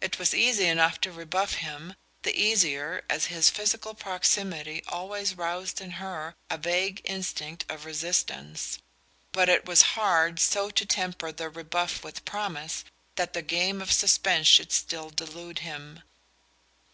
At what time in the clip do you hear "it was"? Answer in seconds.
0.00-0.32, 9.50-9.82